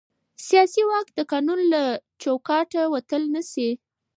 سیاسي 0.47 0.83
واک 0.89 1.07
د 1.13 1.19
قانون 1.31 1.59
له 1.73 1.81
چوکاټه 2.21 2.83
وتل 2.93 3.23
نه 3.35 3.41
شي 3.51 3.69